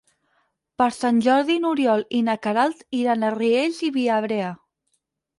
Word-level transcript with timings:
Per 0.81 0.85
Sant 0.93 1.17
Jordi 1.25 1.57
n'Oriol 1.65 2.01
i 2.19 2.21
na 2.29 2.35
Queralt 2.45 2.81
iran 3.01 3.27
a 3.27 3.29
Riells 3.35 3.83
i 3.89 3.91
Viabrea. 3.99 4.49